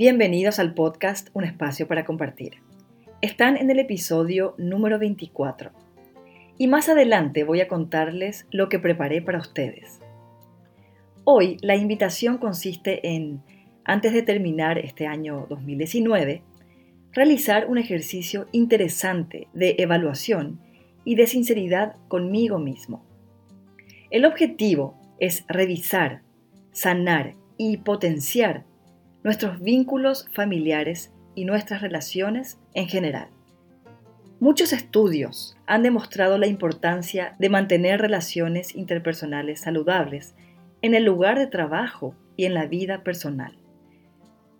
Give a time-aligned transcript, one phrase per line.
[0.00, 2.54] Bienvenidos al podcast Un espacio para compartir.
[3.20, 5.72] Están en el episodio número 24
[6.56, 10.00] y más adelante voy a contarles lo que preparé para ustedes.
[11.24, 13.42] Hoy la invitación consiste en,
[13.84, 16.44] antes de terminar este año 2019,
[17.12, 20.62] realizar un ejercicio interesante de evaluación
[21.04, 23.04] y de sinceridad conmigo mismo.
[24.10, 26.22] El objetivo es revisar,
[26.72, 28.64] sanar y potenciar
[29.22, 33.28] nuestros vínculos familiares y nuestras relaciones en general.
[34.40, 40.34] Muchos estudios han demostrado la importancia de mantener relaciones interpersonales saludables
[40.80, 43.58] en el lugar de trabajo y en la vida personal.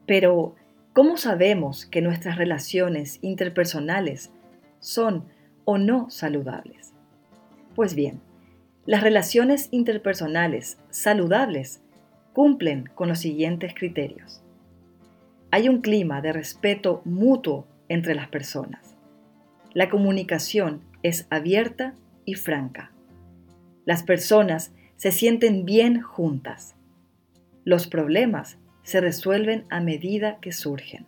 [0.07, 0.55] Pero,
[0.93, 4.31] ¿cómo sabemos que nuestras relaciones interpersonales
[4.81, 5.25] son
[5.65, 6.93] o no saludables?
[7.75, 8.21] Pues bien,
[8.85, 11.83] las relaciones interpersonales saludables
[12.35, 14.43] cumplen con los siguientes criterios.
[15.53, 18.97] Hay un clima de respeto mutuo entre las personas.
[19.73, 22.93] La comunicación es abierta y franca.
[23.85, 26.77] Las personas se sienten bien juntas.
[27.65, 31.07] Los problemas se resuelven a medida que surgen.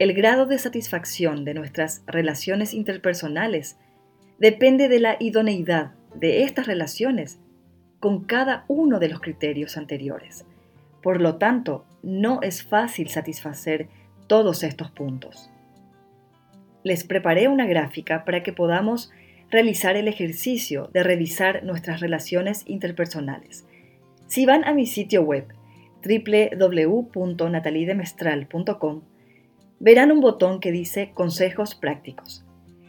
[0.00, 3.76] El grado de satisfacción de nuestras relaciones interpersonales
[4.38, 7.38] depende de la idoneidad de estas relaciones
[8.00, 10.44] con cada uno de los criterios anteriores.
[11.00, 13.88] Por lo tanto, no es fácil satisfacer
[14.26, 15.50] todos estos puntos.
[16.82, 19.10] Les preparé una gráfica para que podamos
[19.50, 23.66] realizar el ejercicio de revisar nuestras relaciones interpersonales.
[24.26, 25.46] Si van a mi sitio web
[26.02, 29.02] www.natalidemestral.com,
[29.80, 32.44] verán un botón que dice Consejos prácticos.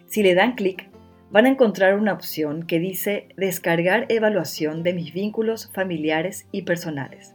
[0.07, 0.89] Si le dan clic,
[1.31, 7.34] van a encontrar una opción que dice Descargar evaluación de mis vínculos familiares y personales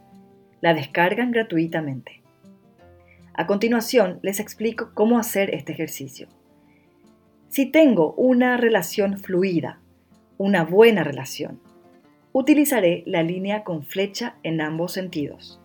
[0.61, 2.21] la descargan gratuitamente.
[3.33, 6.27] A continuación les explico cómo hacer este ejercicio.
[7.49, 9.79] Si tengo una relación fluida,
[10.37, 11.59] una buena relación,
[12.33, 15.59] utilizaré la línea con flecha en ambos sentidos.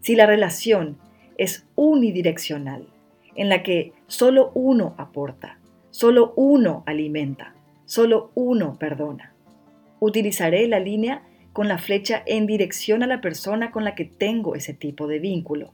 [0.00, 0.98] Si la relación
[1.36, 2.86] es unidireccional,
[3.34, 5.58] en la que solo uno aporta,
[5.90, 7.54] solo uno alimenta,
[7.84, 9.34] solo uno perdona,
[10.00, 11.22] utilizaré la línea
[11.52, 15.18] con la flecha en dirección a la persona con la que tengo ese tipo de
[15.18, 15.72] vínculo.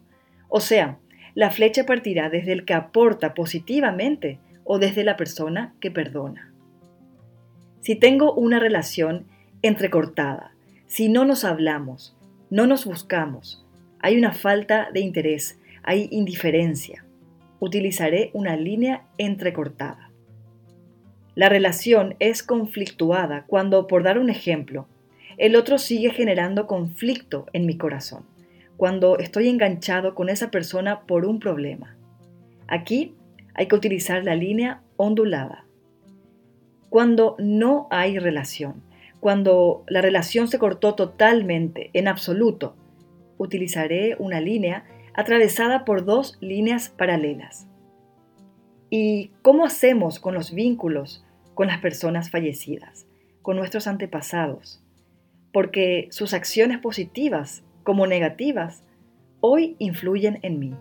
[0.48, 0.98] O sea,
[1.34, 6.52] la flecha partirá desde el que aporta positivamente o desde la persona que perdona.
[7.80, 9.26] Si tengo una relación
[9.62, 10.52] entrecortada,
[10.86, 12.16] si no nos hablamos,
[12.50, 13.64] no nos buscamos,
[14.00, 17.04] hay una falta de interés, hay indiferencia,
[17.60, 20.10] utilizaré una línea entrecortada.
[21.34, 24.88] La relación es conflictuada cuando, por dar un ejemplo,
[25.38, 28.24] el otro sigue generando conflicto en mi corazón,
[28.76, 31.96] cuando estoy enganchado con esa persona por un problema.
[32.66, 33.14] Aquí
[33.54, 35.64] hay que utilizar la línea ondulada.
[36.90, 38.82] Cuando no hay relación,
[39.20, 42.74] cuando la relación se cortó totalmente, en absoluto,
[43.36, 44.84] utilizaré una línea
[45.14, 47.68] atravesada por dos líneas paralelas.
[48.90, 53.06] ¿Y cómo hacemos con los vínculos con las personas fallecidas,
[53.42, 54.82] con nuestros antepasados?
[55.52, 58.82] Porque sus acciones positivas como negativas
[59.40, 60.74] hoy influyen en mí.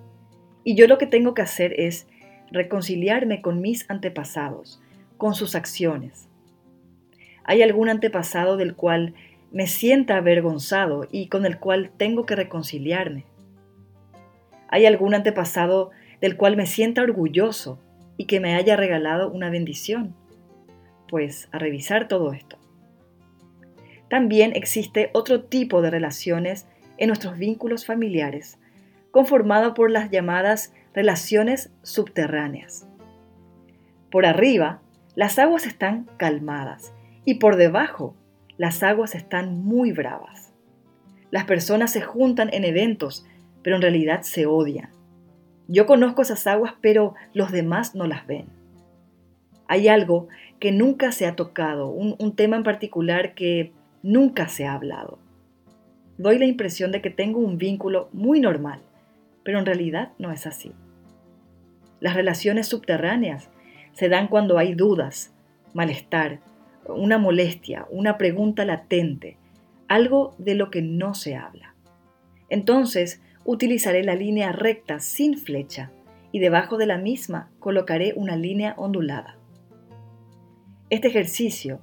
[0.63, 2.07] Y yo lo que tengo que hacer es
[2.51, 4.81] reconciliarme con mis antepasados,
[5.17, 6.27] con sus acciones.
[7.43, 9.13] ¿Hay algún antepasado del cual
[9.51, 13.23] me sienta avergonzado y con el cual tengo que reconciliarme?
[14.67, 17.79] ¿Hay algún antepasado del cual me sienta orgulloso
[18.17, 20.13] y que me haya regalado una bendición?
[21.07, 22.56] Pues a revisar todo esto.
[24.09, 26.65] También existe otro tipo de relaciones
[26.97, 28.57] en nuestros vínculos familiares,
[29.11, 32.87] conformado por las llamadas relaciones subterráneas.
[34.09, 34.81] Por arriba,
[35.15, 36.93] las aguas están calmadas
[37.25, 38.15] y por debajo,
[38.57, 40.53] las aguas están muy bravas.
[41.29, 43.25] Las personas se juntan en eventos,
[43.61, 44.89] pero en realidad se odian.
[45.67, 48.45] Yo conozco esas aguas, pero los demás no las ven.
[49.67, 50.29] Hay algo
[50.59, 53.73] que nunca se ha tocado, un, un tema en particular que
[54.03, 55.19] nunca se ha hablado.
[56.17, 58.81] Doy la impresión de que tengo un vínculo muy normal,
[59.43, 60.73] pero en realidad no es así.
[61.99, 63.49] Las relaciones subterráneas
[63.93, 65.33] se dan cuando hay dudas,
[65.73, 66.39] malestar,
[66.87, 69.37] una molestia, una pregunta latente,
[69.87, 71.75] algo de lo que no se habla.
[72.49, 75.91] Entonces utilizaré la línea recta sin flecha
[76.31, 79.37] y debajo de la misma colocaré una línea ondulada.
[80.89, 81.79] Este ejercicio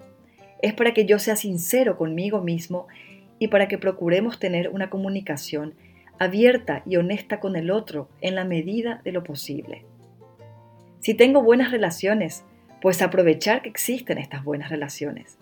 [0.62, 2.86] es para que yo sea sincero conmigo mismo
[3.38, 5.74] y para que procuremos tener una comunicación
[6.18, 9.84] abierta y honesta con el otro en la medida de lo posible.
[11.00, 12.44] Si tengo buenas relaciones,
[12.80, 15.38] pues aprovechar que existen estas buenas relaciones.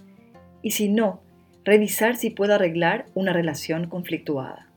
[0.63, 1.21] Y si no,
[1.65, 4.69] revisar si puedo arreglar una relación conflictuada.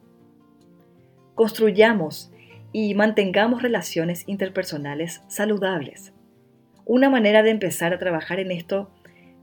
[1.35, 2.31] Construyamos
[2.71, 6.13] y mantengamos relaciones interpersonales saludables.
[6.85, 8.91] Una manera de empezar a trabajar en esto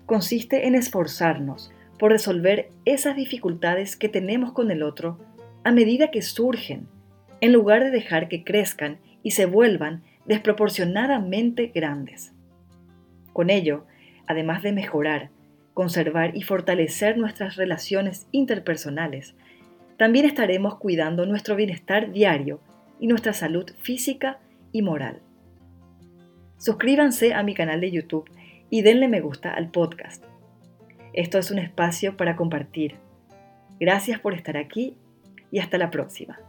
[0.07, 5.19] consiste en esforzarnos por resolver esas dificultades que tenemos con el otro
[5.65, 6.89] a medida que surgen,
[7.41, 12.33] en lugar de dejar que crezcan y se vuelvan desproporcionadamente grandes.
[13.33, 13.87] Con ello,
[14.27, 15.31] además de mejorar,
[15.75, 19.35] conservar y fortalecer nuestras relaciones interpersonales,
[19.97, 22.61] también estaremos cuidando nuestro bienestar diario
[22.99, 24.41] y nuestra salud física
[24.73, 25.21] y moral.
[26.59, 28.29] Suscríbanse a mi canal de YouTube
[28.73, 30.25] y denle me gusta al podcast.
[31.13, 32.97] Esto es un espacio para compartir.
[33.79, 34.97] Gracias por estar aquí
[35.51, 36.41] y hasta la próxima.